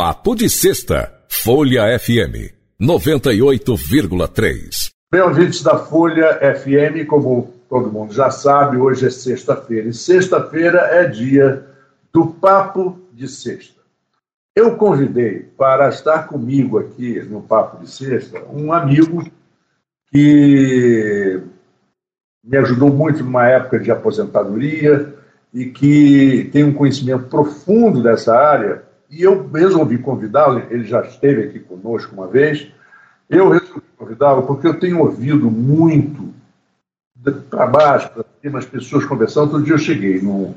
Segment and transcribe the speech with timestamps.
[0.00, 4.92] Papo de Sexta, Folha FM 98,3.
[5.10, 9.88] Bem, ouvintes da Folha FM, como todo mundo já sabe, hoje é sexta-feira.
[9.88, 11.66] E sexta-feira é dia
[12.12, 13.80] do Papo de Sexta.
[14.54, 19.28] Eu convidei para estar comigo aqui no Papo de Sexta um amigo
[20.12, 21.42] que
[22.44, 25.12] me ajudou muito numa época de aposentadoria
[25.52, 28.86] e que tem um conhecimento profundo dessa área.
[29.10, 32.68] E eu resolvi convidá-lo, ele já esteve aqui conosco uma vez.
[33.28, 36.34] Eu resolvi convidá-lo porque eu tenho ouvido muito
[37.50, 39.52] para baixo, para cima, as pessoas conversando.
[39.52, 40.54] Outro dia eu cheguei no.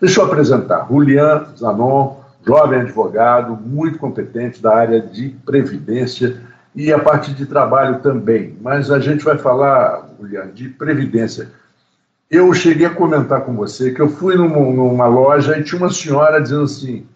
[0.00, 0.86] Deixa eu apresentar.
[0.88, 6.40] Julian Zanon, jovem advogado, muito competente da área de previdência
[6.74, 8.56] e a parte de trabalho também.
[8.60, 11.50] Mas a gente vai falar, Julian, de previdência.
[12.30, 15.92] Eu cheguei a comentar com você que eu fui numa, numa loja e tinha uma
[15.92, 17.06] senhora dizendo assim: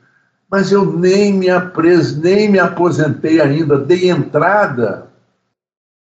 [0.51, 5.09] mas eu nem me, apres, nem me aposentei ainda, dei entrada,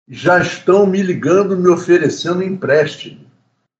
[0.08, 3.22] já estão me ligando, me oferecendo empréstimo,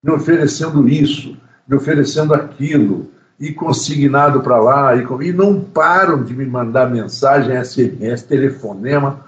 [0.04, 1.38] me oferecendo isso,
[1.68, 7.56] me oferecendo aquilo, e consignado para lá, e, e não param de me mandar mensagem,
[7.64, 9.26] SMS, telefonema.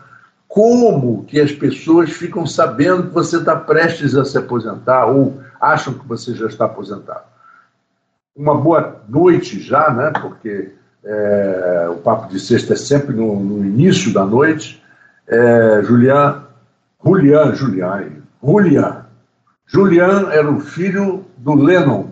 [0.48, 5.94] Como que as pessoas ficam sabendo que você está prestes a se aposentar ou acham
[5.94, 7.24] que você já está aposentado?
[8.36, 10.12] Uma boa noite já, né?
[10.22, 14.82] Porque é, o papo de sexta é sempre no, no início da noite.
[15.28, 16.44] É, Julian,
[17.04, 18.12] Julian, Julian,
[18.44, 19.06] Julian.
[19.66, 22.10] Julian era o filho do Lennon.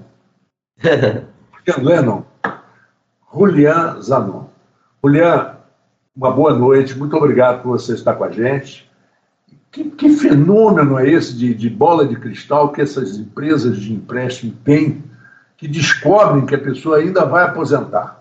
[0.82, 2.24] Julian Lennon.
[3.34, 4.50] Julian Zanon.
[5.04, 5.56] Julian,
[6.16, 8.90] uma boa noite, muito obrigado por você estar com a gente.
[9.72, 14.52] Que, que fenômeno é esse de, de bola de cristal que essas empresas de empréstimo
[14.64, 15.04] têm,
[15.56, 18.19] que descobrem que a pessoa ainda vai aposentar?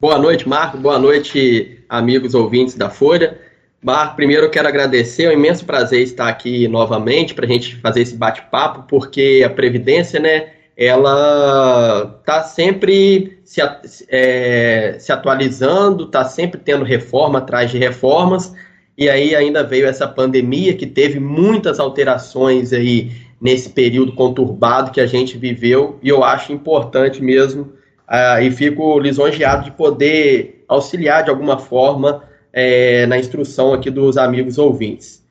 [0.00, 0.78] Boa noite, Marco.
[0.78, 3.38] Boa noite, amigos ouvintes da Folha.
[3.82, 7.76] Marco, primeiro eu quero agradecer, é um imenso prazer estar aqui novamente para a gente
[7.76, 13.60] fazer esse bate-papo, porque a Previdência, né, ela está sempre se,
[14.08, 18.54] é, se atualizando, está sempre tendo reforma atrás de reformas,
[18.96, 25.00] e aí ainda veio essa pandemia que teve muitas alterações aí nesse período conturbado que
[25.00, 27.78] a gente viveu, e eu acho importante mesmo
[28.12, 34.18] ah, e fico lisonjeado de poder auxiliar de alguma forma é, na instrução aqui dos
[34.18, 35.24] amigos ouvintes.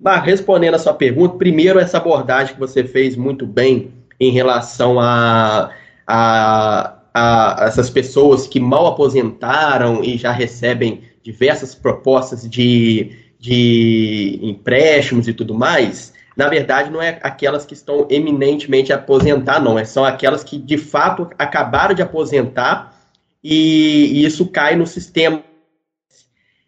[0.00, 4.98] Mas respondendo a sua pergunta, primeiro essa abordagem que você fez muito bem em relação
[4.98, 5.70] a,
[6.06, 15.28] a, a essas pessoas que mal aposentaram e já recebem diversas propostas de, de empréstimos
[15.28, 19.78] e tudo mais, na verdade, não é aquelas que estão eminentemente a aposentar, não.
[19.78, 22.94] É, são aquelas que, de fato, acabaram de aposentar
[23.42, 25.42] e, e isso cai no sistema.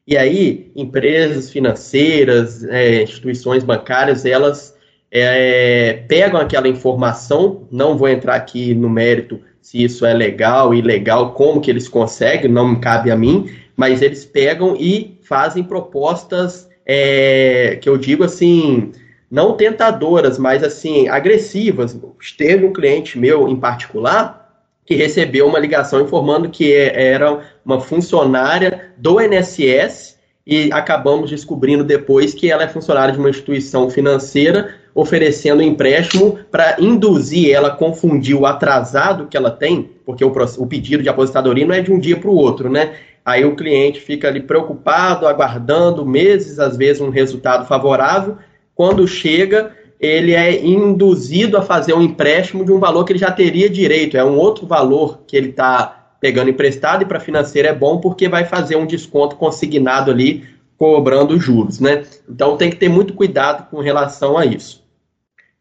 [0.07, 4.75] E aí, empresas financeiras, é, instituições bancárias, elas
[5.11, 11.35] é, pegam aquela informação, não vou entrar aqui no mérito se isso é legal, ilegal,
[11.35, 16.71] como que eles conseguem, não me cabe a mim, mas eles pegam e fazem propostas
[16.87, 18.93] é, que eu digo assim,
[19.31, 21.99] não tentadoras, mas assim, agressivas.
[22.37, 24.39] Teve um cliente meu em particular
[24.87, 30.17] que recebeu uma ligação informando que é, era uma funcionária do INSS
[30.47, 36.77] e acabamos descobrindo depois que ela é funcionária de uma instituição financeira oferecendo empréstimo para
[36.81, 41.67] induzir ela a confundir o atrasado que ela tem, porque o, o pedido de aposentadoria
[41.67, 42.95] não é de um dia para o outro, né?
[43.25, 48.39] Aí o cliente fica ali preocupado, aguardando meses, às vezes um resultado favorável,
[48.79, 53.33] quando chega, ele é induzido a fazer um empréstimo de um valor que ele já
[53.33, 57.75] teria direito, é um outro valor que ele está pegando emprestado e para financeira é
[57.75, 60.47] bom porque vai fazer um desconto consignado ali,
[60.77, 62.05] cobrando juros, né?
[62.29, 64.85] Então tem que ter muito cuidado com relação a isso,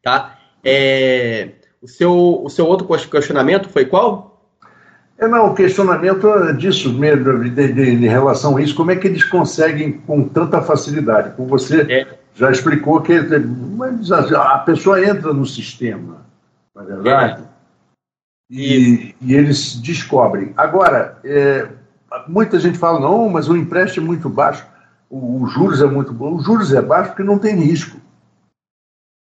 [0.04, 0.38] tá?
[0.64, 1.50] É,
[1.82, 4.48] o, seu, o seu outro questionamento foi qual?
[5.18, 8.96] É, não, o questionamento é disso mesmo, de, de, de, relação a isso, como é
[8.96, 11.36] que eles conseguem com tanta facilidade?
[11.36, 16.24] Com você é já explicou que a pessoa entra no sistema,
[16.76, 17.44] não é verdade?
[18.50, 20.54] E, e, eles descobrem.
[20.56, 21.68] Agora, é,
[22.28, 24.66] muita gente fala, não, mas o empréstimo é muito baixo,
[25.10, 26.36] o, o juros é muito bom.
[26.36, 28.00] O juros é baixo porque não tem risco.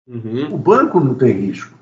[0.06, 0.54] Uhum.
[0.54, 1.76] O banco não tem risco.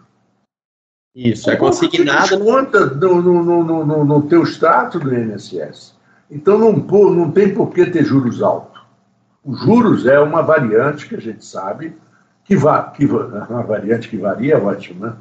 [1.15, 2.39] Isso, o é consignado.
[2.39, 5.95] conta no, no, no, no, no teu extrato do INSS.
[6.31, 8.80] Então não, não tem por que ter juros altos.
[9.45, 11.97] Os juros é uma variante que a gente sabe
[12.45, 15.13] que, va que uma variante que varia, é ótimo, né?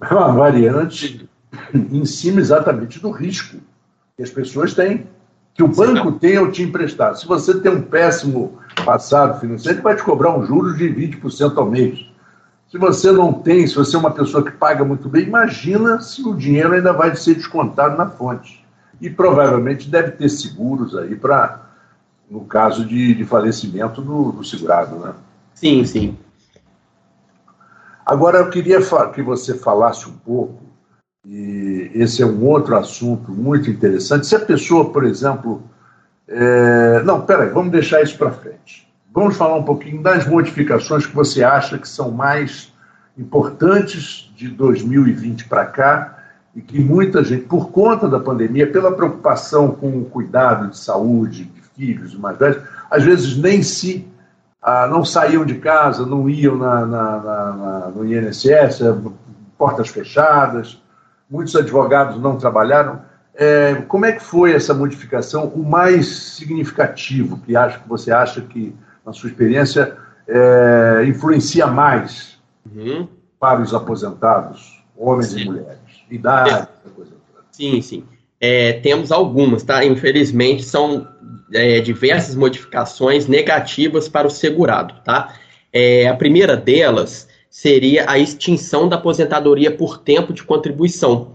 [0.00, 1.28] É uma variante
[1.74, 3.58] em cima exatamente do risco
[4.16, 5.06] que as pessoas têm.
[5.52, 7.14] que o banco tem ao te emprestar.
[7.16, 11.56] Se você tem um péssimo passado financeiro, ele vai te cobrar um juros de 20%
[11.58, 12.10] ao mês.
[12.70, 16.22] Se você não tem, se você é uma pessoa que paga muito bem, imagina se
[16.22, 18.64] o dinheiro ainda vai ser descontado na fonte.
[19.00, 21.69] E provavelmente deve ter seguros aí para,
[22.30, 25.12] no caso de, de falecimento do, do segurado, né?
[25.54, 26.16] Sim, sim.
[28.06, 28.78] Agora eu queria
[29.12, 30.62] que você falasse um pouco,
[31.26, 34.26] e esse é um outro assunto muito interessante.
[34.26, 35.62] Se a pessoa, por exemplo.
[36.26, 37.02] É...
[37.04, 38.88] Não, peraí, vamos deixar isso para frente.
[39.12, 42.72] Vamos falar um pouquinho das modificações que você acha que são mais
[43.18, 46.18] importantes de 2020 para cá
[46.54, 51.44] e que muita gente, por conta da pandemia, pela preocupação com o cuidado de saúde
[51.44, 54.06] de filhos mais velhos, às vezes nem se
[54.62, 58.80] ah, não saíam de casa, não iam na, na, na, no INSS,
[59.56, 60.82] portas fechadas,
[61.30, 63.00] muitos advogados não trabalharam.
[63.34, 65.46] É, como é que foi essa modificação?
[65.46, 68.74] O mais significativo que acho que você acha que
[69.04, 69.96] na sua experiência,
[70.26, 73.08] é, influencia mais uhum.
[73.38, 75.40] para os aposentados, homens sim.
[75.40, 75.78] e mulheres?
[76.10, 76.90] Idade, é.
[76.94, 77.12] coisa.
[77.50, 78.04] Sim, sim.
[78.40, 79.84] É, temos algumas, tá?
[79.84, 81.06] Infelizmente, são
[81.52, 85.34] é, diversas modificações negativas para o segurado, tá?
[85.72, 91.32] É, a primeira delas seria a extinção da aposentadoria por tempo de contribuição.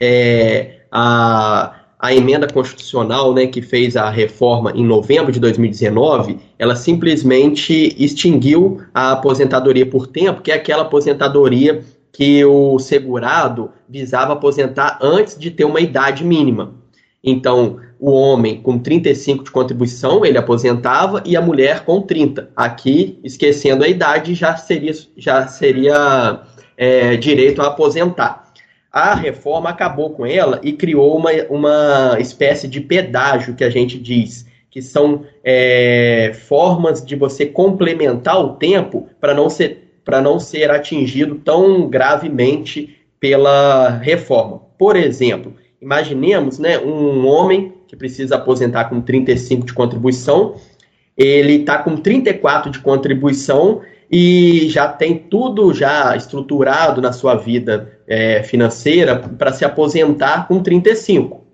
[0.00, 6.76] É, a, a emenda constitucional, né, que fez a reforma em novembro de 2019, ela
[6.76, 11.82] simplesmente extinguiu a aposentadoria por tempo, que é aquela aposentadoria
[12.12, 16.74] que o segurado visava aposentar antes de ter uma idade mínima.
[17.22, 22.50] Então, o homem com 35 de contribuição, ele aposentava, e a mulher com 30.
[22.54, 26.42] Aqui, esquecendo a idade, já seria, já seria
[26.76, 28.48] é, direito a aposentar
[28.92, 33.98] a reforma acabou com ela e criou uma, uma espécie de pedágio que a gente
[33.98, 40.40] diz, que são é, formas de você complementar o tempo para não ser para não
[40.40, 44.62] ser atingido tão gravemente pela reforma.
[44.78, 50.56] Por exemplo, imaginemos né, um homem que precisa aposentar com 35 de contribuição,
[51.16, 53.80] ele está com 34 de contribuição
[54.10, 60.62] e já tem tudo já estruturado na sua vida é, financeira para se aposentar com
[60.62, 61.46] 35.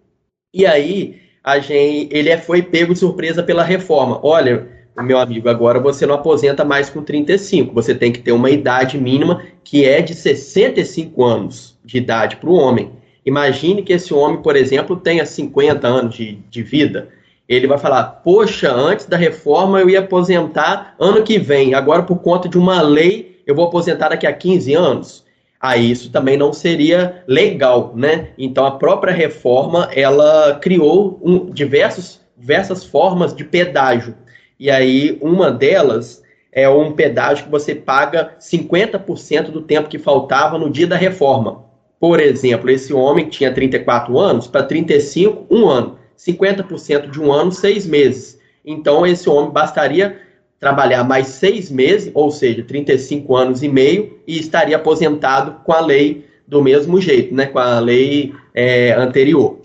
[0.52, 4.20] E aí a gente, ele é, foi pego de surpresa pela reforma.
[4.22, 4.68] Olha,
[5.02, 7.72] meu amigo, agora você não aposenta mais com 35.
[7.74, 12.50] Você tem que ter uma idade mínima que é de 65 anos de idade para
[12.50, 12.92] o homem.
[13.24, 17.08] Imagine que esse homem, por exemplo, tenha 50 anos de, de vida
[17.48, 22.18] ele vai falar: Poxa, antes da reforma eu ia aposentar ano que vem, agora por
[22.18, 25.24] conta de uma lei eu vou aposentar daqui a 15 anos.
[25.60, 28.28] Aí isso também não seria legal, né?
[28.38, 34.14] Então a própria reforma ela criou um, diversos, diversas formas de pedágio.
[34.58, 36.22] E aí uma delas
[36.52, 41.63] é um pedágio que você paga 50% do tempo que faltava no dia da reforma.
[42.04, 45.98] Por exemplo, esse homem tinha 34 anos, para 35, um ano.
[46.18, 48.38] 50% de um ano, seis meses.
[48.62, 50.20] Então, esse homem bastaria
[50.60, 55.80] trabalhar mais seis meses, ou seja, 35 anos e meio, e estaria aposentado com a
[55.80, 59.60] lei do mesmo jeito, né, com a lei é, anterior.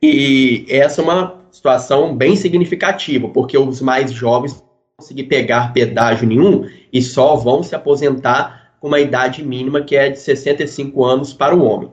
[0.00, 4.62] E essa é uma situação bem significativa, porque os mais jovens não
[4.96, 10.18] conseguir pegar pedágio nenhum e só vão se aposentar uma idade mínima que é de
[10.18, 11.90] 65 anos para o homem.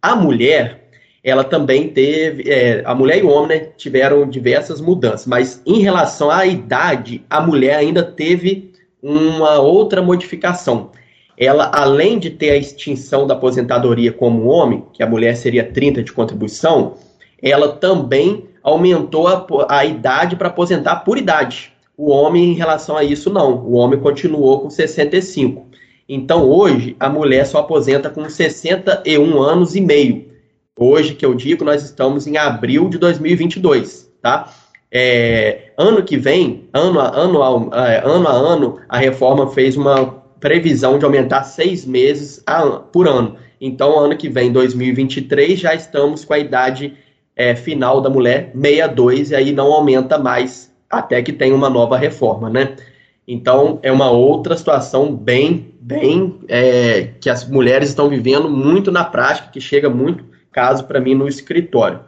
[0.00, 0.88] A mulher,
[1.22, 5.80] ela também teve, é, a mulher e o homem né, tiveram diversas mudanças, mas em
[5.80, 10.90] relação à idade, a mulher ainda teve uma outra modificação.
[11.36, 16.02] Ela, além de ter a extinção da aposentadoria como homem, que a mulher seria 30
[16.02, 16.94] de contribuição,
[17.42, 21.70] ela também aumentou a, a idade para aposentar por idade.
[21.98, 23.58] O homem, em relação a isso, não.
[23.58, 25.69] O homem continuou com 65.
[26.12, 30.30] Então, hoje, a mulher só aposenta com 61 anos e meio
[30.82, 34.50] Hoje, que eu digo, nós estamos em abril de 2022, tá?
[34.90, 40.06] É, ano que vem, ano a ano, é, ano a ano, a reforma fez uma
[40.40, 43.36] previsão de aumentar seis meses a, por ano.
[43.60, 46.94] Então, ano que vem, 2023, já estamos com a idade
[47.36, 51.98] é, final da mulher 62, e aí não aumenta mais até que tenha uma nova
[51.98, 52.74] reforma, né?
[53.28, 59.04] Então, é uma outra situação bem, bem, é, que as mulheres estão vivendo muito na
[59.04, 62.00] prática, que chega muito caso para mim no escritório.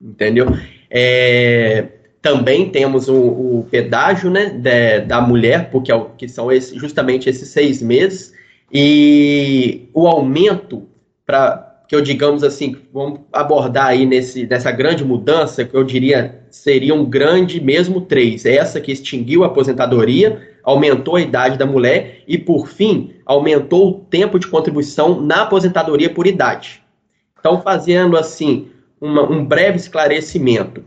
[0.00, 0.46] Entendeu?
[0.90, 1.88] É,
[2.20, 7.28] também temos o, o pedágio né, de, da mulher, porque é, que são esse, justamente
[7.28, 8.32] esses seis meses,
[8.72, 10.88] e o aumento
[11.26, 16.40] para que eu, digamos assim, vamos abordar aí nesse, nessa grande mudança, que eu diria
[16.50, 18.46] seria um grande mesmo três.
[18.46, 23.94] Essa que extinguiu a aposentadoria, aumentou a idade da mulher e, por fim, aumentou o
[23.94, 26.82] tempo de contribuição na aposentadoria por idade.
[27.38, 28.68] Então, fazendo assim
[29.00, 30.84] uma, um breve esclarecimento.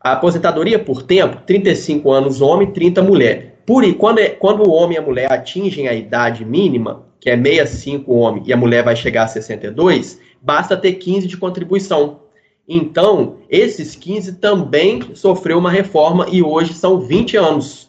[0.00, 3.58] A aposentadoria por tempo, 35 anos homem, 30 mulher.
[3.66, 7.36] Por, quando, é, quando o homem e a mulher atingem a idade mínima, que é
[7.36, 12.20] 65 homem e a mulher vai chegar a 62, basta ter 15 de contribuição.
[12.68, 17.87] Então, esses 15 também sofreu uma reforma e hoje são 20 anos.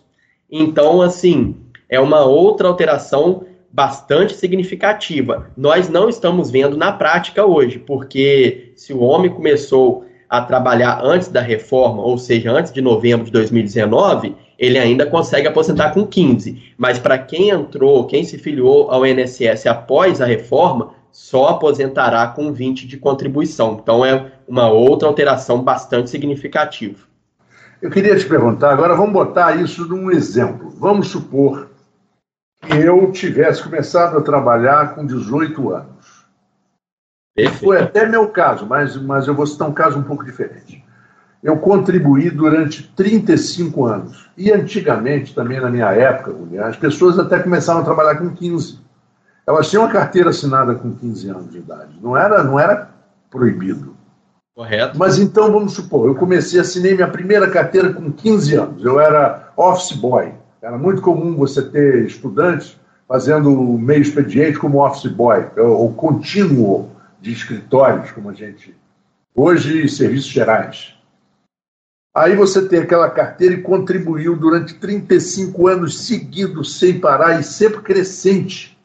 [0.51, 1.55] Então, assim,
[1.87, 5.51] é uma outra alteração bastante significativa.
[5.55, 11.27] Nós não estamos vendo na prática hoje, porque se o homem começou a trabalhar antes
[11.27, 16.61] da reforma, ou seja, antes de novembro de 2019, ele ainda consegue aposentar com 15.
[16.77, 22.51] Mas para quem entrou, quem se filiou ao INSS após a reforma, só aposentará com
[22.51, 23.79] 20 de contribuição.
[23.81, 27.08] Então é uma outra alteração bastante significativa.
[27.81, 30.69] Eu queria te perguntar, agora vamos botar isso num exemplo.
[30.71, 31.69] Vamos supor
[32.61, 36.25] que eu tivesse começado a trabalhar com 18 anos.
[37.33, 37.63] Perfeito.
[37.63, 40.83] Foi até meu caso, mas, mas eu vou citar um caso um pouco diferente.
[41.41, 44.29] Eu contribuí durante 35 anos.
[44.35, 48.77] E antigamente, também na minha época, as pessoas até começaram a trabalhar com 15.
[49.47, 51.97] Elas tinham uma carteira assinada com 15 anos de idade.
[52.01, 52.89] Não era, não era
[53.31, 53.95] proibido.
[54.59, 54.99] Correto.
[54.99, 58.83] Mas então, vamos supor, eu comecei, assinei minha primeira carteira com 15 anos.
[58.83, 60.33] Eu era office boy.
[60.61, 67.31] Era muito comum você ter estudantes fazendo meio expediente como office boy, ou contínuo de
[67.31, 68.75] escritórios, como a gente.
[69.33, 70.93] Hoje, serviços gerais.
[72.13, 77.79] Aí você tem aquela carteira e contribuiu durante 35 anos seguidos, sem parar e sempre
[77.81, 78.77] crescente.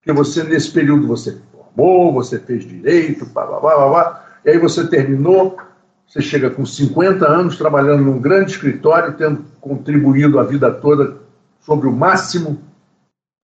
[0.00, 4.58] Porque você, nesse período, você formou, você fez direito, blá, blá, blá, blá, e aí
[4.58, 5.56] você terminou,
[6.06, 11.16] você chega com 50 anos trabalhando num grande escritório, tendo contribuído a vida toda
[11.60, 12.60] sobre o máximo,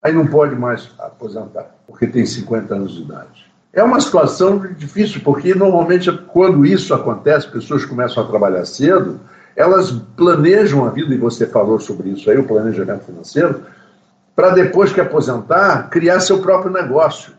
[0.02, 3.50] aí não pode mais aposentar, porque tem 50 anos de idade.
[3.73, 9.21] É uma situação difícil, porque normalmente quando isso acontece, pessoas começam a trabalhar cedo,
[9.57, 13.62] elas planejam a vida, e você falou sobre isso aí, o planejamento financeiro,
[14.35, 17.33] para depois que aposentar, criar seu próprio negócio.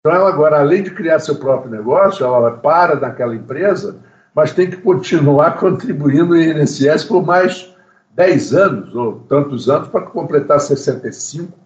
[0.00, 3.98] Então ela agora, além de criar seu próprio negócio, ela para naquela empresa,
[4.34, 7.74] mas tem que continuar contribuindo no INSS por mais
[8.12, 11.60] 10 anos, ou tantos anos, para completar 65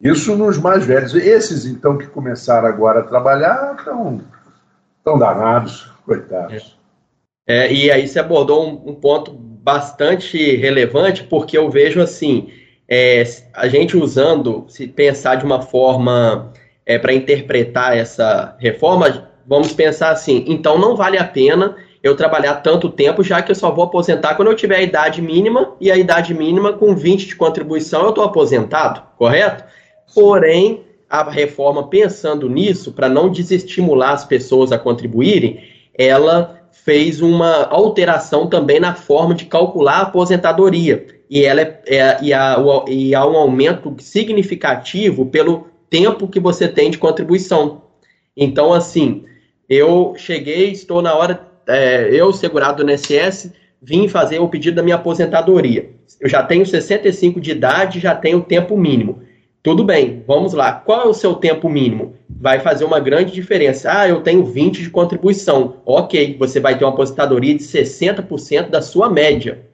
[0.00, 1.14] isso nos mais velhos.
[1.14, 4.20] Esses, então, que começaram agora a trabalhar, estão,
[4.98, 6.76] estão danados, coitados.
[7.48, 12.50] É, e aí você abordou um, um, ponto bastante relevante, porque eu vejo assim,
[12.88, 13.22] é,
[13.54, 16.52] a gente usando, se pensar de uma forma
[16.86, 22.56] é, para interpretar essa reforma, vamos pensar assim, então não vale a pena eu trabalhar
[22.56, 25.90] tanto tempo, já que eu só vou aposentar quando eu tiver a idade mínima, e
[25.90, 29.64] a idade mínima com 20 de contribuição eu estou aposentado, correto?
[30.14, 35.64] Porém, a reforma, pensando nisso, para não desestimular as pessoas a contribuírem,
[35.98, 41.06] ela fez uma alteração também na forma de calcular a aposentadoria.
[41.28, 46.68] E, ela é, é, e, há, e há um aumento significativo pelo tempo que você
[46.68, 47.82] tem de contribuição.
[48.36, 49.24] Então, assim,
[49.68, 54.82] eu cheguei, estou na hora, é, eu, segurado do INSS, vim fazer o pedido da
[54.82, 55.90] minha aposentadoria.
[56.20, 59.22] Eu já tenho 65 de idade, já tenho tempo mínimo.
[59.62, 60.72] Tudo bem, vamos lá.
[60.72, 62.14] Qual é o seu tempo mínimo?
[62.30, 63.90] Vai fazer uma grande diferença.
[63.92, 65.78] Ah, eu tenho 20 de contribuição.
[65.84, 69.66] Ok, você vai ter uma aposentadoria de 60% da sua média.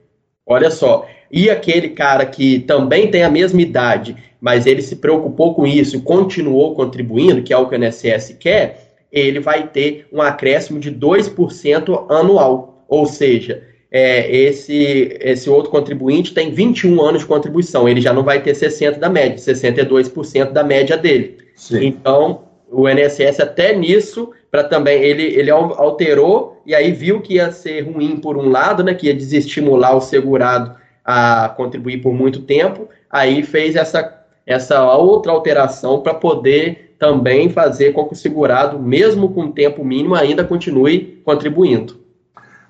[0.45, 1.07] Olha só.
[1.31, 5.95] E aquele cara que também tem a mesma idade, mas ele se preocupou com isso
[5.95, 10.79] e continuou contribuindo, que é o que o INSS quer, ele vai ter um acréscimo
[10.79, 12.85] de 2% anual.
[12.87, 18.23] Ou seja, é, esse, esse outro contribuinte tem 21 anos de contribuição, ele já não
[18.23, 21.37] vai ter 60% da média, 62% da média dele.
[21.55, 21.85] Sim.
[21.85, 27.51] Então, o INSS até nisso, para também, ele, ele alterou e aí viu que ia
[27.51, 32.43] ser ruim por um lado, né, que ia desestimular o segurado a contribuir por muito
[32.43, 38.77] tempo, aí fez essa, essa outra alteração para poder também fazer com que o segurado,
[38.77, 41.97] mesmo com tempo mínimo, ainda continue contribuindo.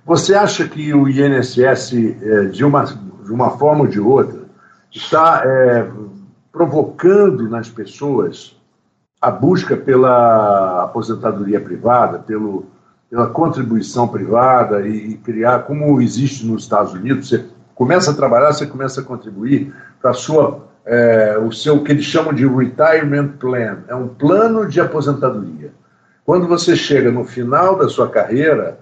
[0.06, 4.44] Você acha que o INSS, é, de, uma, de uma forma ou de outra,
[4.90, 5.86] está é,
[6.50, 8.56] provocando nas pessoas
[9.24, 12.66] a busca pela aposentadoria privada, pelo,
[13.10, 18.52] pela contribuição privada e, e, criar, como existe nos Estados Unidos, você começa a trabalhar,
[18.52, 23.86] você começa a contribuir para sua é, o seu que eles chamam de retirement plan,
[23.88, 25.72] é um plano de aposentadoria.
[26.26, 28.78] Quando você chega no final da sua carreira,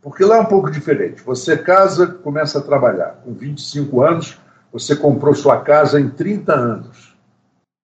[0.00, 1.22] porque lá é um pouco diferente.
[1.22, 3.20] Você casa, começa a trabalhar.
[3.22, 4.40] Com 25 anos,
[4.72, 7.14] você comprou sua casa em 30 anos.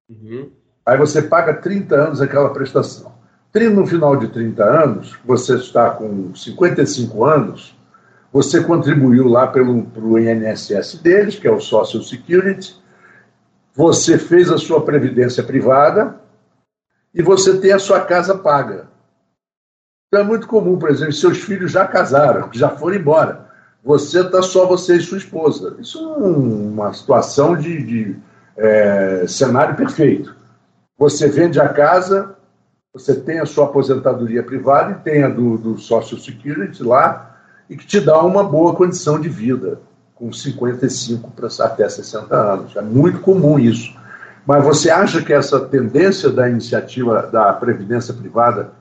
[0.09, 0.51] Uhum.
[0.89, 3.13] Aí você paga 30 anos aquela prestação.
[3.75, 7.77] No final de 30 anos, você está com 55 anos,
[8.33, 12.75] você contribuiu lá pelo pro INSS deles, que é o Social Security,
[13.75, 16.15] você fez a sua previdência privada
[17.15, 18.89] e você tem a sua casa paga.
[20.07, 23.47] Então é muito comum, por exemplo, seus filhos já casaram, já foram embora.
[23.85, 25.77] Você está só você e sua esposa.
[25.79, 28.17] Isso é uma situação de, de
[28.57, 30.39] é, cenário perfeito.
[30.99, 32.35] Você vende a casa,
[32.93, 37.37] você tem a sua aposentadoria privada e tem a do, do Social Security lá,
[37.71, 39.79] e que te dá uma boa condição de vida,
[40.17, 42.75] com 55 para até 60 anos.
[42.75, 43.97] É muito comum isso.
[44.45, 48.73] Mas você acha que essa tendência da iniciativa da Previdência Privada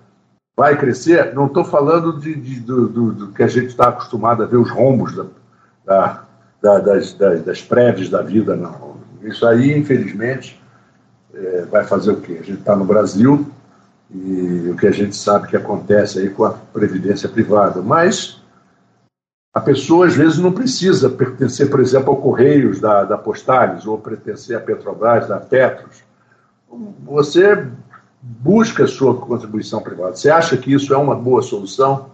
[0.55, 4.41] vai crescer, não estou falando de, de do, do, do, que a gente está acostumado
[4.41, 5.25] a ver os rombos da,
[5.85, 6.23] da,
[6.59, 8.97] da, das, das, das prévias da vida, não.
[9.21, 10.59] Isso aí, infelizmente,
[11.33, 12.37] é, vai fazer o quê?
[12.39, 13.45] A gente está no Brasil
[14.13, 18.41] e o que a gente sabe que acontece aí com a previdência privada, mas
[19.53, 23.97] a pessoa às vezes não precisa pertencer, por exemplo, ao Correios da, da Postales ou
[23.97, 26.03] pertencer à Petrobras, da Petros.
[27.03, 27.67] Você
[28.21, 30.15] busca a sua contribuição privada.
[30.15, 32.11] Você acha que isso é uma boa solução?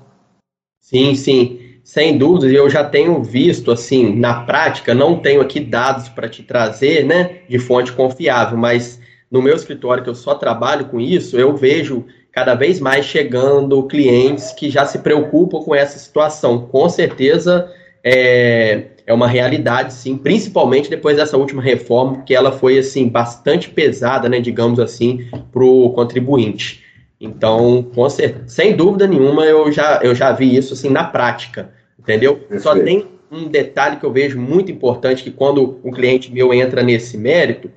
[0.80, 1.60] Sim, sim.
[1.84, 6.44] Sem dúvida, eu já tenho visto, assim, na prática, não tenho aqui dados para te
[6.44, 9.02] trazer, né, de fonte confiável, mas
[9.34, 13.82] no meu escritório, que eu só trabalho com isso, eu vejo cada vez mais chegando
[13.88, 16.68] clientes que já se preocupam com essa situação.
[16.68, 17.68] Com certeza,
[18.04, 23.72] é, é uma realidade, sim, principalmente depois dessa última reforma, que ela foi assim bastante
[23.72, 26.84] pesada, né, digamos assim, para o contribuinte.
[27.20, 32.36] Então, certeza, sem dúvida nenhuma, eu já, eu já vi isso assim na prática, entendeu?
[32.36, 32.62] Perfeito.
[32.62, 36.84] Só tem um detalhe que eu vejo muito importante que quando um cliente meu entra
[36.84, 37.72] nesse mérito,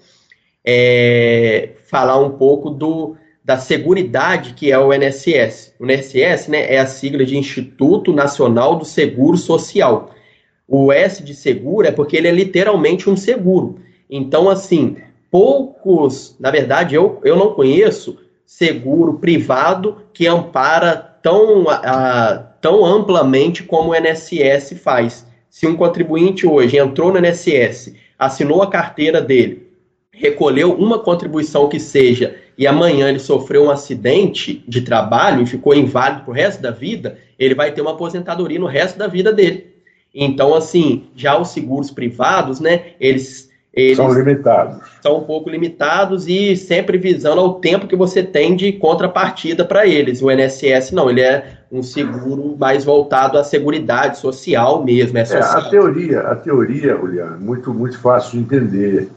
[0.66, 5.72] é falar um pouco do da seguridade que é o INSS.
[5.78, 10.10] O INSS né, é a sigla de Instituto Nacional do Seguro Social.
[10.66, 13.78] O S de seguro é porque ele é literalmente um seguro.
[14.10, 14.96] Então, assim,
[15.30, 23.62] poucos, na verdade, eu, eu não conheço seguro privado que ampara tão, a, tão amplamente
[23.62, 25.24] como o INSS faz.
[25.48, 29.65] Se um contribuinte hoje entrou no INSS, assinou a carteira dele,
[30.16, 35.74] recolheu uma contribuição que seja, e amanhã ele sofreu um acidente de trabalho e ficou
[35.74, 39.32] inválido para o resto da vida, ele vai ter uma aposentadoria no resto da vida
[39.32, 39.74] dele.
[40.14, 44.78] Então, assim, já os seguros privados, né, eles, eles são limitados.
[45.02, 49.86] São um pouco limitados e sempre visando ao tempo que você tem de contrapartida para
[49.86, 50.22] eles.
[50.22, 55.18] O INSS não, ele é um seguro mais voltado à seguridade social mesmo.
[55.18, 55.60] É, social.
[55.60, 59.10] é a teoria, a teoria, Juliano, muito muito fácil de entender.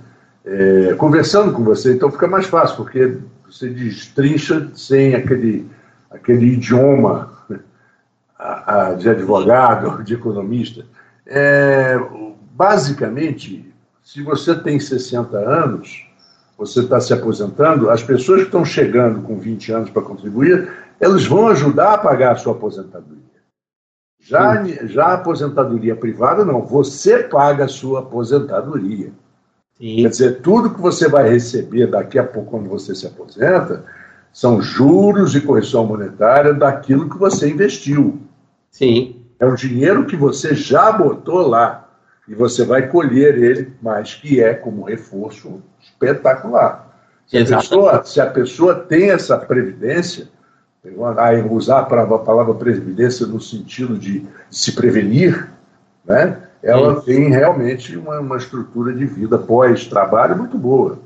[0.46, 5.70] É, conversando com você, então fica mais fácil porque você destrincha sem aquele
[6.10, 7.32] aquele idioma
[8.38, 10.86] a, a, de advogado, de economista.
[11.26, 12.00] É,
[12.52, 16.06] basicamente, se você tem 60 anos,
[16.58, 21.26] você está se aposentando, as pessoas que estão chegando com 20 anos para contribuir, elas
[21.26, 23.20] vão ajudar a pagar a sua aposentadoria.
[24.22, 29.12] Já, já a aposentadoria privada, não, você paga a sua aposentadoria.
[29.80, 30.02] Sim.
[30.02, 33.86] Quer dizer, tudo que você vai receber daqui a pouco, quando você se aposenta,
[34.34, 38.20] são juros e correção monetária daquilo que você investiu.
[38.70, 39.16] Sim.
[39.40, 41.88] É o dinheiro que você já botou lá
[42.28, 46.88] e você vai colher ele, mas que é como reforço espetacular.
[47.26, 50.28] Se a, pessoa, se a pessoa tem essa previdência,
[51.50, 55.50] usar a palavra previdência no sentido de se prevenir,
[56.06, 56.49] né?
[56.62, 61.00] Ela tem realmente uma, uma estrutura de vida pós-trabalho muito boa.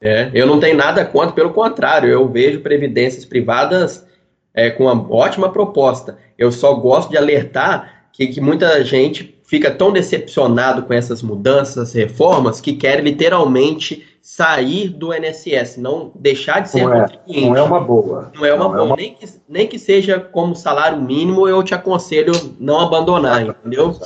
[0.00, 4.06] É, eu não tenho nada contra, pelo contrário, eu vejo previdências privadas
[4.52, 6.18] é, com uma ótima proposta.
[6.36, 11.92] Eu só gosto de alertar que, que muita gente fica tão decepcionado com essas mudanças,
[11.92, 17.46] reformas, que quer literalmente sair do INSS, não deixar de ser não é, contribuinte.
[17.46, 18.32] Não é uma boa.
[18.34, 18.80] Não é uma não boa.
[18.80, 18.96] É uma...
[18.96, 23.98] Nem, que, nem que seja como salário mínimo, eu te aconselho não abandonar, entendeu?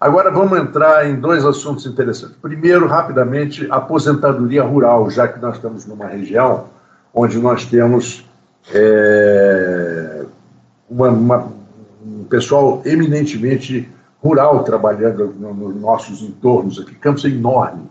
[0.00, 2.36] Agora vamos entrar em dois assuntos interessantes.
[2.36, 6.66] Primeiro, rapidamente, aposentadoria rural, já que nós estamos numa região
[7.14, 8.24] onde nós temos
[8.74, 10.24] é,
[10.88, 11.52] uma, uma,
[12.04, 13.88] um pessoal eminentemente
[14.22, 16.94] rural trabalhando nos nossos entornos aqui.
[16.94, 17.88] Campos é enorme.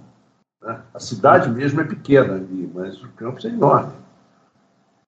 [0.62, 0.78] Né?
[0.94, 3.94] A cidade mesmo é pequena ali, mas o campus é enorme.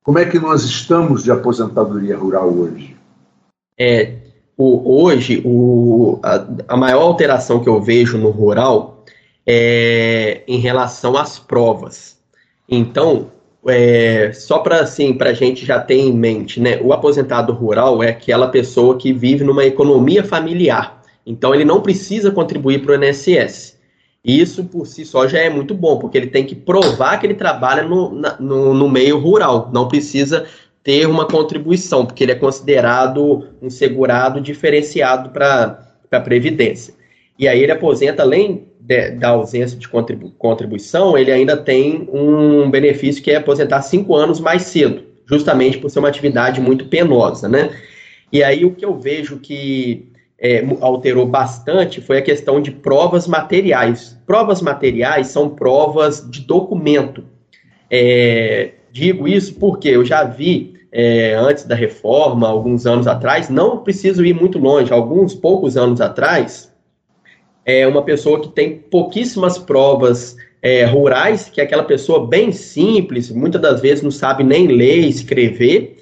[0.02, 2.98] Como é que nós estamos de aposentadoria rural hoje?
[3.78, 4.17] É,
[4.58, 9.04] o, hoje, o, a, a, maior alteração que eu vejo no rural
[9.46, 12.18] é em relação às provas.
[12.68, 13.32] Então,
[13.68, 18.10] é, só para assim, a gente já ter em mente, né, o aposentado rural é
[18.10, 21.04] aquela pessoa que vive numa economia familiar.
[21.26, 23.78] Então, ele não precisa contribuir para o INSS.
[24.26, 27.36] Isso por si só já é muito bom, porque ele tem que provar que ele
[27.36, 30.46] trabalha no, no, no meio rural, não precisa
[30.88, 36.94] ter uma contribuição, porque ele é considerado um segurado diferenciado para a Previdência.
[37.38, 42.72] E aí ele aposenta, além de, da ausência de contribu contribuição, ele ainda tem um
[42.72, 47.50] benefício que é aposentar cinco anos mais cedo, justamente por ser uma atividade muito penosa,
[47.50, 47.70] né?
[48.32, 50.08] E aí o que eu vejo que
[50.40, 54.18] é, alterou bastante foi a questão de provas materiais.
[54.26, 57.26] Provas materiais são provas de documento.
[57.92, 63.78] É, digo isso porque eu já vi é, antes da reforma, alguns anos atrás, não
[63.84, 66.74] preciso ir muito longe, alguns poucos anos atrás,
[67.64, 73.30] é uma pessoa que tem pouquíssimas provas é, rurais, que é aquela pessoa bem simples,
[73.30, 75.98] muitas das vezes não sabe nem ler, escrever,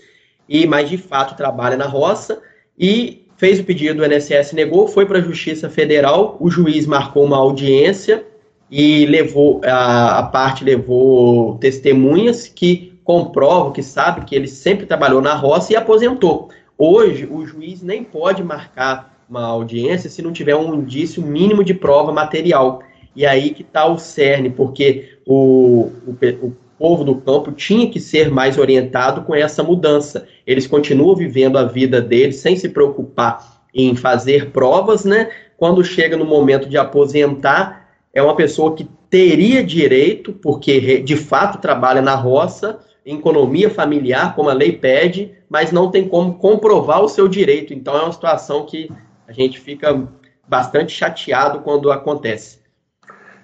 [0.47, 2.41] e mas de fato trabalha na roça
[2.79, 7.25] e fez o pedido, o INSS negou, foi para a Justiça Federal, o juiz marcou
[7.25, 8.25] uma audiência
[8.71, 15.21] e levou a, a parte levou testemunhas que comprovam, que sabe que ele sempre trabalhou
[15.21, 16.49] na roça e aposentou.
[16.77, 21.73] Hoje, o juiz nem pode marcar uma audiência se não tiver um indício mínimo de
[21.73, 22.81] prova material.
[23.15, 27.99] E aí que está o cerne, porque o, o, o povo do campo tinha que
[27.99, 30.27] ser mais orientado com essa mudança.
[30.45, 35.29] Eles continuam vivendo a vida deles sem se preocupar em fazer provas, né?
[35.57, 41.61] Quando chega no momento de aposentar, é uma pessoa que teria direito, porque de fato
[41.61, 47.01] trabalha na roça, em economia familiar, como a lei pede, mas não tem como comprovar
[47.01, 47.73] o seu direito.
[47.73, 48.89] Então é uma situação que
[49.27, 50.07] a gente fica
[50.47, 52.59] bastante chateado quando acontece.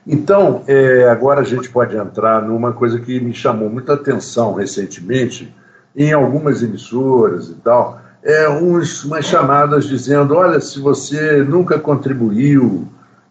[0.06, 5.54] Então, é, agora a gente pode entrar numa coisa que me chamou muita atenção recentemente,
[5.96, 12.88] em algumas emissoras e tal, é uns, umas chamadas dizendo: olha, se você nunca contribuiu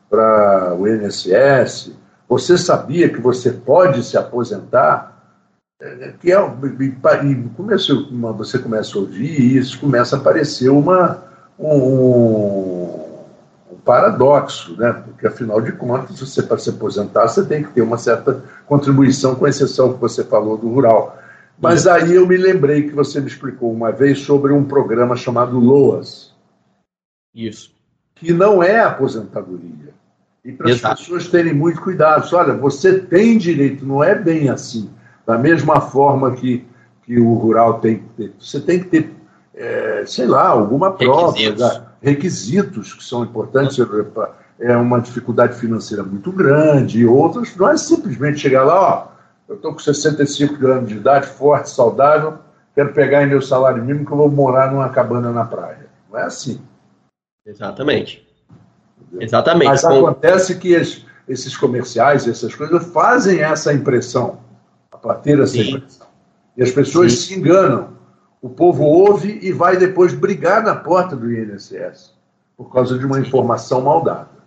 [0.08, 1.92] para o INSS,
[2.28, 5.09] você sabia que você pode se aposentar?
[6.20, 6.38] Que é,
[7.24, 7.94] e começa,
[8.36, 11.24] você começa a ouvir e isso começa a aparecer uma,
[11.58, 13.00] um,
[13.84, 14.92] paradoxo, né?
[14.92, 19.34] porque afinal de contas, você para se aposentar, você tem que ter uma certa contribuição,
[19.34, 21.18] com exceção que você falou do rural.
[21.58, 25.58] Mas aí eu me lembrei que você me explicou uma vez sobre um programa chamado
[25.58, 26.34] LOAS.
[27.34, 27.74] Isso.
[28.14, 29.94] Que não é aposentadoria.
[30.44, 32.28] E para as pessoas terem muito cuidado.
[32.34, 34.90] Olha, você tem direito, não é bem assim.
[35.26, 36.66] Da mesma forma que,
[37.04, 38.34] que o rural tem que ter.
[38.38, 39.14] Você tem que ter,
[39.54, 41.36] é, sei lá, alguma prova.
[41.36, 43.78] Requisitos requisitos que são importantes,
[44.58, 49.08] é uma dificuldade financeira muito grande, e outras não é simplesmente chegar lá, ó,
[49.48, 52.38] eu estou com 65 anos de idade, forte, saudável,
[52.74, 55.86] quero pegar em meu salário mínimo que eu vou morar numa cabana na praia.
[56.10, 56.60] Não é assim.
[57.44, 58.26] Exatamente.
[59.00, 59.26] Entendeu?
[59.26, 59.68] Exatamente.
[59.68, 64.38] Mas acontece que es, esses comerciais, essas coisas, fazem essa impressão,
[65.04, 65.76] a ter essa Sim.
[65.76, 66.06] impressão.
[66.56, 67.18] E as pessoas Sim.
[67.18, 68.00] se enganam
[68.42, 72.14] o povo ouve e vai depois brigar na porta do INSS
[72.56, 74.40] por causa de uma informação mal dada.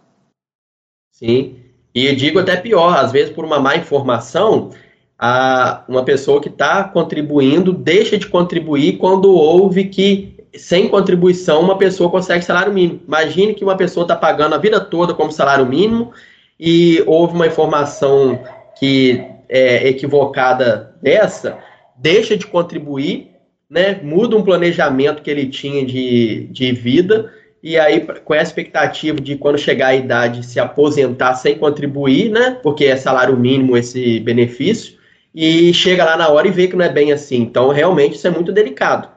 [1.11, 1.57] Sim,
[1.93, 4.71] e digo até pior, às vezes por uma má informação,
[5.17, 11.77] a, uma pessoa que está contribuindo deixa de contribuir quando ouve que sem contribuição uma
[11.77, 13.01] pessoa consegue salário mínimo.
[13.07, 16.11] Imagine que uma pessoa está pagando a vida toda como salário mínimo
[16.59, 18.39] e houve uma informação
[18.77, 21.59] que é equivocada dessa,
[21.95, 23.33] deixa de contribuir
[23.73, 29.19] né, muda um planejamento que ele tinha de, de vida, e aí com a expectativa
[29.19, 34.19] de quando chegar a idade se aposentar sem contribuir, né, porque é salário mínimo esse
[34.19, 34.95] benefício,
[35.33, 37.37] e chega lá na hora e vê que não é bem assim.
[37.37, 39.09] Então, realmente, isso é muito delicado.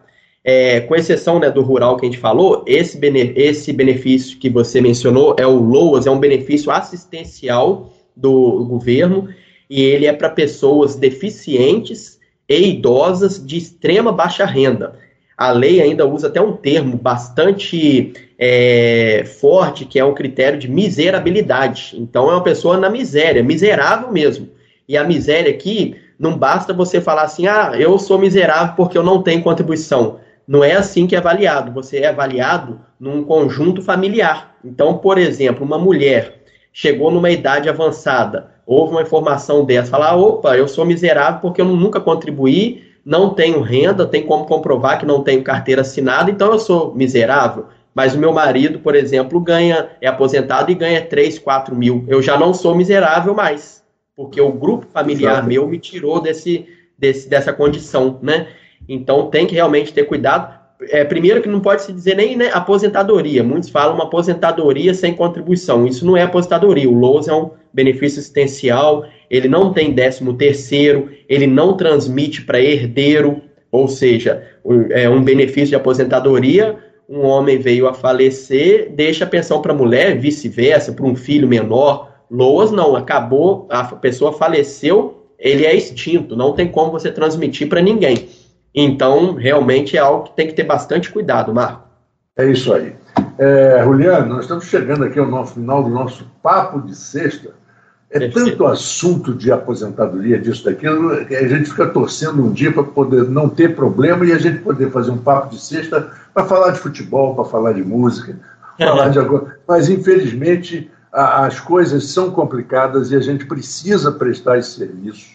[0.43, 4.49] É, com exceção né, do rural que a gente falou, esse, bene esse benefício que
[4.49, 9.29] você mencionou é o LOAS, é um benefício assistencial do governo,
[9.69, 14.95] e ele é para pessoas deficientes e idosas de extrema baixa renda.
[15.37, 20.69] A lei ainda usa até um termo bastante é, forte, que é um critério de
[20.69, 21.95] miserabilidade.
[21.99, 24.49] Então, é uma pessoa na miséria, miserável mesmo.
[24.89, 29.03] E a miséria aqui, não basta você falar assim, ah, eu sou miserável porque eu
[29.03, 30.21] não tenho contribuição.
[30.49, 31.73] Não é assim que é avaliado.
[31.73, 34.57] Você é avaliado num conjunto familiar.
[34.65, 36.41] Então, por exemplo, uma mulher
[36.73, 41.65] chegou numa idade avançada, houve uma informação dessa, falar, opa, eu sou miserável porque eu
[41.65, 46.59] nunca contribuí, não tenho renda, tem como comprovar que não tenho carteira assinada, então eu
[46.59, 47.67] sou miserável.
[47.95, 52.05] Mas o meu marido, por exemplo, ganha, é aposentado e ganha 3, 4 mil.
[52.09, 53.83] Eu já não sou miserável mais,
[54.15, 55.49] porque o grupo familiar Exato.
[55.49, 56.67] meu me tirou desse,
[56.99, 58.49] desse, dessa condição, né?
[58.89, 60.56] Então tem que realmente ter cuidado.
[60.91, 63.43] É, primeiro que não pode se dizer nem né, aposentadoria.
[63.43, 65.87] Muitos falam uma aposentadoria sem contribuição.
[65.87, 66.89] Isso não é aposentadoria.
[66.89, 72.61] O LOAS é um benefício assistencial, ele não tem décimo terceiro, ele não transmite para
[72.61, 74.43] herdeiro, ou seja,
[74.91, 76.77] é um benefício de aposentadoria.
[77.09, 81.47] Um homem veio a falecer, deixa a pensão para a mulher, vice-versa, para um filho
[81.47, 82.11] menor.
[82.31, 87.81] LOAS não, acabou, a pessoa faleceu, ele é extinto, não tem como você transmitir para
[87.81, 88.29] ninguém.
[88.79, 91.89] Então, realmente é algo que tem que ter bastante cuidado, Marco.
[92.37, 92.95] É isso aí.
[93.39, 97.55] É, Juliano, nós estamos chegando aqui ao final do nosso papo de sexta.
[98.11, 102.85] É tanto assunto de aposentadoria, disso, daquilo, que a gente fica torcendo um dia para
[102.85, 106.71] poder não ter problema e a gente poder fazer um papo de sexta para falar
[106.71, 108.39] de futebol, para falar de música,
[108.79, 109.59] falar de agora.
[109.67, 115.35] Mas, infelizmente, a, as coisas são complicadas e a gente precisa prestar esse serviço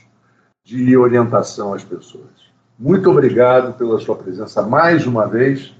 [0.63, 2.40] de orientação às pessoas.
[2.81, 5.71] Muito obrigado pela sua presença mais uma vez.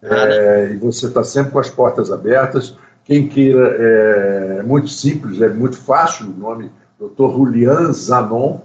[0.00, 2.74] É, e você está sempre com as portas abertas.
[3.04, 7.30] Quem queira, é, é muito simples, é muito fácil o nome, Dr.
[7.30, 8.60] Julian Zanon,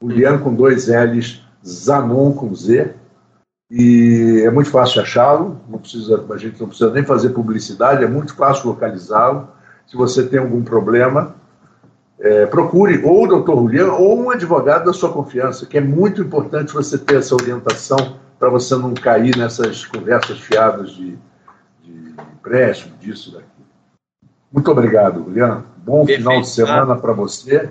[0.00, 2.94] Julian com dois L's, Zanon com Z.
[3.68, 8.06] E é muito fácil achá-lo, não precisa, a gente não precisa nem fazer publicidade, é
[8.06, 9.48] muito fácil localizá-lo.
[9.88, 11.34] Se você tem algum problema,
[12.22, 16.22] é, procure ou o doutor Julian ou um advogado da sua confiança, que é muito
[16.22, 21.18] importante você ter essa orientação para você não cair nessas conversas fiadas de,
[21.82, 23.46] de empréstimo, disso, daqui.
[24.52, 25.64] Muito obrigado, Julian.
[25.78, 26.18] Bom Perfeito.
[26.20, 27.68] final de semana para você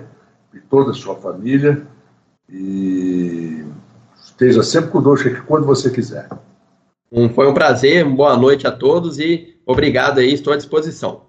[0.52, 1.86] e toda a sua família.
[2.46, 3.64] E
[4.22, 6.28] esteja sempre conosco aqui quando você quiser.
[7.34, 11.22] foi um prazer, boa noite a todos e obrigado aí, estou à disposição.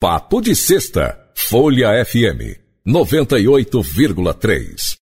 [0.00, 2.54] Papo de Sexta, Folha FM
[2.86, 4.98] 98,3.